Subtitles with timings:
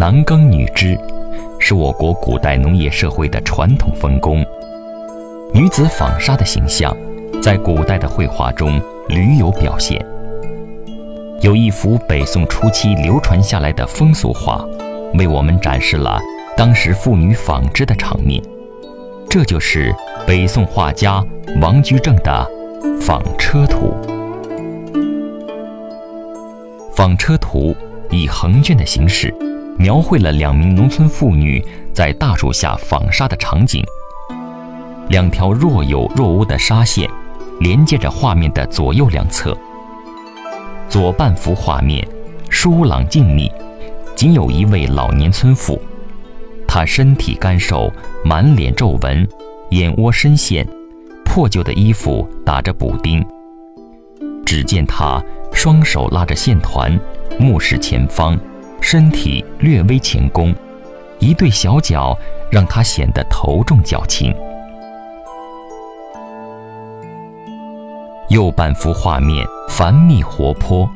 [0.00, 0.98] 男耕女织，
[1.58, 4.42] 是我国古代农业社会的传统分工。
[5.52, 6.96] 女子纺纱的形象，
[7.42, 10.02] 在古代的绘画中屡有表现。
[11.42, 14.64] 有一幅北宋初期流传下来的风俗画，
[15.18, 16.18] 为我们展示了
[16.56, 18.42] 当时妇女纺织的场面。
[19.28, 19.94] 这就是
[20.26, 21.22] 北宋画家
[21.60, 22.50] 王居正的
[23.02, 23.94] 《纺车图》。
[26.94, 27.76] 《纺车图》
[28.16, 29.30] 以横卷的形式，
[29.80, 33.82] 描绘了两名农村妇女在大树下纺纱的场景。
[35.08, 37.08] 两条若有若无的纱线，
[37.60, 39.56] 连接着画面的左右两侧。
[40.86, 42.06] 左半幅画面
[42.50, 43.50] 疏朗静谧，
[44.14, 45.80] 仅有一位老年村妇，
[46.68, 47.90] 她身体干瘦，
[48.22, 49.26] 满脸皱纹，
[49.70, 50.66] 眼窝深陷，
[51.24, 53.24] 破旧的衣服打着补丁。
[54.44, 55.24] 只见她
[55.54, 57.00] 双手拉着线团，
[57.38, 58.38] 目视前方，
[58.80, 60.54] 身体略微前弓，
[61.18, 62.16] 一对小脚
[62.50, 64.34] 让他显得头重脚轻。
[68.28, 70.88] 右半幅画面繁密活泼，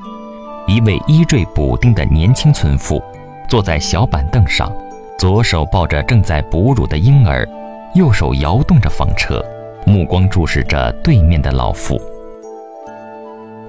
[0.67, 3.03] 一位衣缀补丁的年轻村妇，
[3.49, 4.73] 坐在小板凳上，
[5.19, 7.49] 左手抱着正在哺乳的婴儿，
[7.95, 9.45] 右手摇动着纺车，
[9.85, 12.01] 目光注视着对面的老妇。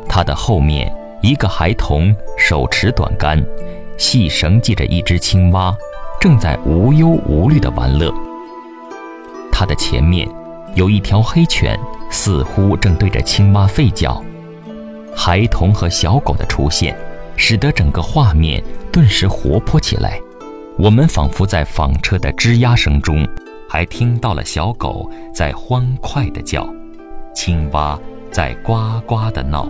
[0.08, 3.44] 他的后面，一个孩童手持短杆，
[3.98, 5.76] 细绳系着一只青蛙，
[6.20, 8.14] 正在无忧无虑地玩乐。
[9.52, 10.28] 它的前面，
[10.76, 11.80] 有一条黑犬。
[12.12, 14.24] 似乎正对着青蛙吠叫，
[15.14, 16.96] 孩童和小狗的出现，
[17.36, 20.18] 使得整个画面顿时活泼起来。
[20.78, 23.28] 我们仿佛在纺车的吱呀声中，
[23.68, 26.66] 还听到了小狗在欢快地叫，
[27.34, 28.00] 青蛙
[28.32, 29.68] 在呱呱地闹。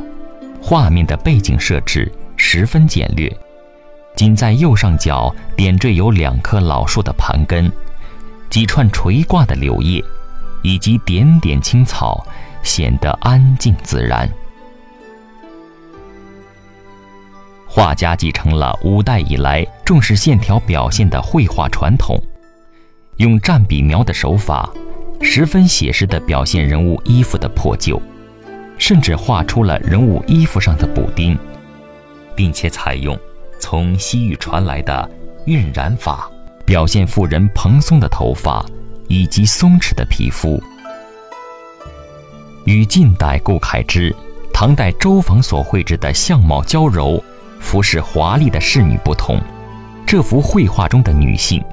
[0.61, 3.35] 画面的背景设置十分简略，
[4.15, 7.71] 仅在右上角点缀有两棵老树的盘根，
[8.49, 10.03] 几串垂挂的柳叶。
[10.65, 12.25] 以及点点青草，
[12.63, 14.27] 显得安静自然。
[17.67, 22.19] 画家继承了五代以来重视线条表现的绘画传统，
[23.17, 24.67] 用蘸笔描的手法，
[25.21, 28.01] 十分写实地表现人物衣服的破旧，
[28.79, 31.37] 甚至画出了人物衣服上的补丁，
[32.35, 33.15] 并且采用
[33.59, 35.09] 从西域传来的
[35.45, 36.29] 晕染法，
[36.65, 38.65] 表现妇人蓬松的头发。
[39.07, 40.59] 以及松弛的皮肤，
[42.63, 44.11] 与近代顾恺之、
[44.51, 47.23] 唐代周昉所绘制的相貌娇柔、
[47.59, 49.39] 服饰华丽的仕女不同，
[50.07, 51.63] 这幅绘画中的女性，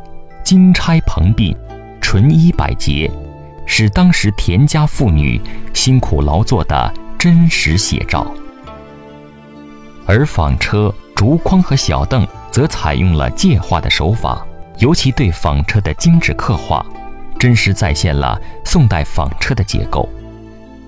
[0.45, 1.57] 金钗蓬鬓，
[2.03, 3.11] 纯衣百结，
[3.65, 5.41] 是当时田家妇女
[5.73, 8.31] 辛苦劳作的真实写照。
[10.05, 14.47] 而纺车、竹筐和小凳则采用了借画的手法，
[14.79, 16.85] 尤其对纺车的精致刻画。
[17.39, 20.09] 真实再现了宋代纺车的结构，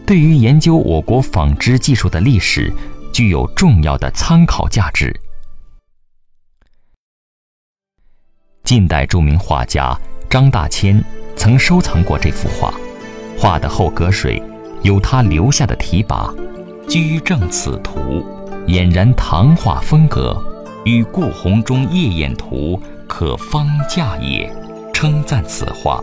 [0.07, 2.73] 对于研究我国纺织技术的历史
[3.12, 5.12] 具有重要的参考价值。
[8.62, 9.99] 近代著名画家
[10.31, 11.03] 张大千
[11.35, 12.73] 曾收藏过这幅画，
[13.37, 14.41] 画的后格水
[14.83, 16.33] 有他留下的题跋
[16.89, 18.25] ：“居正此图，
[18.67, 20.37] 俨然唐画风格，
[20.84, 24.50] 与顾闳中《夜宴图》可方价也。”
[24.93, 26.00] 称赞此画。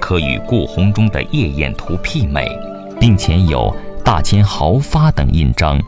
[0.00, 2.46] 可与顾闳中的《夜宴图》媲美，
[3.00, 3.74] 并且有
[4.04, 5.80] “大千豪发”等印章。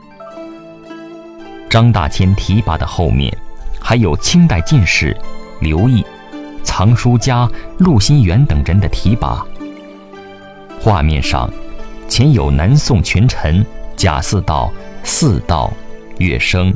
[1.69, 3.31] 张大千题跋的后面，
[3.79, 5.15] 还有清代进士
[5.61, 6.03] 刘毅、
[6.65, 7.47] 藏书家
[7.77, 9.45] 陆心源等人的题跋。
[10.81, 11.51] 画面上，
[12.09, 13.63] 前有南宋群臣
[13.97, 14.71] 贾似道、
[15.03, 15.73] 四道、
[16.19, 16.73] 岳升，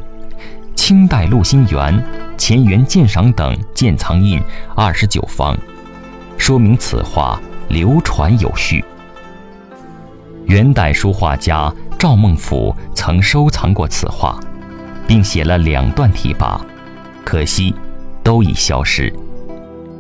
[0.74, 2.02] 清代陆心源、
[2.38, 4.40] 钱元鉴赏等鉴藏印
[4.74, 5.56] 二十九方。
[6.38, 7.38] 说明此画
[7.68, 8.82] 流传有序。
[10.46, 14.40] 元代书画家赵孟俯曾收藏过此画，
[15.06, 16.58] 并写了两段题跋，
[17.24, 17.74] 可惜
[18.24, 19.12] 都已消失。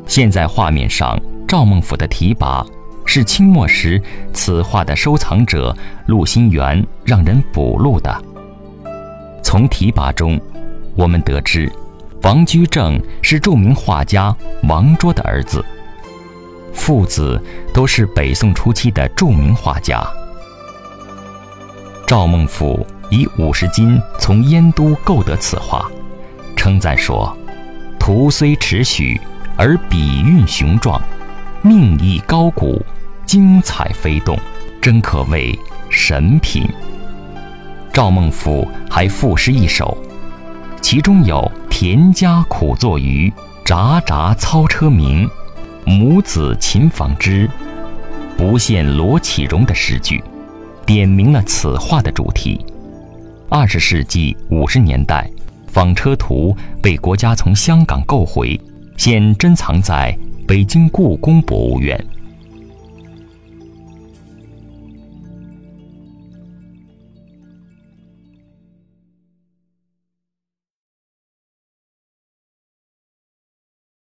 [0.06, 2.66] 现在画面上赵孟俯的题跋
[3.12, 4.00] 是清末时
[4.32, 5.76] 此画的收藏者
[6.06, 8.16] 陆心源让人补录的。
[9.42, 10.40] 从题跋中，
[10.94, 11.68] 我们得知，
[12.22, 15.64] 王居正是著名画家王卓的儿子。
[16.72, 17.42] 父子
[17.74, 20.06] 都是北宋初期的著名画家。
[22.06, 25.90] 赵孟頫以五十金从燕都购得此画，
[26.54, 27.36] 称赞说
[27.98, 29.20] ：“图虽尺许，
[29.56, 31.02] 而笔韵雄壮，
[31.60, 32.80] 命意高古，
[33.30, 34.36] 精彩飞动，
[34.82, 35.56] 真可谓
[35.88, 36.68] 神品。”
[37.94, 39.96] 赵孟頫还赋诗一首，
[40.82, 43.32] 其中有“田家苦作鱼，
[43.64, 45.30] 札札操车鸣，
[45.84, 47.48] 母子琴纺织，
[48.36, 50.20] 不羡罗绮荣的诗句，
[50.84, 52.66] 点明了此画的主题。
[53.48, 55.30] 二十世纪五十年代，
[55.68, 56.52] 纺车图
[56.82, 58.60] 被国家从香港购回，
[58.96, 60.18] 现珍藏在
[60.48, 61.96] 北京故宫博物院。